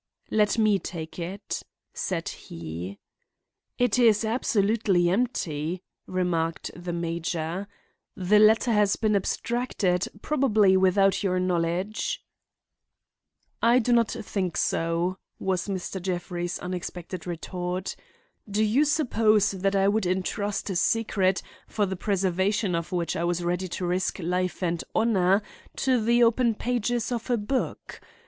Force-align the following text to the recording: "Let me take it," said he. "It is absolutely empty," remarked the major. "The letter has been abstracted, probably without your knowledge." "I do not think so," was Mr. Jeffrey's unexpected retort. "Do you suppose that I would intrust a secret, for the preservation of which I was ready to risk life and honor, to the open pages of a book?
"Let 0.31 0.57
me 0.57 0.79
take 0.79 1.19
it," 1.19 1.61
said 1.93 2.27
he. 2.27 2.97
"It 3.77 3.99
is 3.99 4.25
absolutely 4.25 5.09
empty," 5.11 5.83
remarked 6.07 6.71
the 6.75 6.91
major. 6.91 7.67
"The 8.15 8.39
letter 8.39 8.71
has 8.71 8.95
been 8.95 9.15
abstracted, 9.15 10.07
probably 10.23 10.75
without 10.75 11.21
your 11.21 11.39
knowledge." 11.39 12.25
"I 13.61 13.77
do 13.77 13.93
not 13.93 14.09
think 14.09 14.57
so," 14.57 15.19
was 15.37 15.67
Mr. 15.67 16.01
Jeffrey's 16.01 16.57
unexpected 16.57 17.27
retort. 17.27 17.95
"Do 18.49 18.63
you 18.63 18.85
suppose 18.85 19.51
that 19.51 19.75
I 19.75 19.87
would 19.87 20.07
intrust 20.07 20.71
a 20.71 20.75
secret, 20.75 21.43
for 21.67 21.85
the 21.85 21.95
preservation 21.95 22.73
of 22.73 22.91
which 22.91 23.15
I 23.15 23.23
was 23.23 23.43
ready 23.43 23.67
to 23.67 23.85
risk 23.85 24.17
life 24.17 24.63
and 24.63 24.83
honor, 24.95 25.43
to 25.75 26.03
the 26.03 26.23
open 26.23 26.55
pages 26.55 27.11
of 27.11 27.29
a 27.29 27.37
book? 27.37 28.01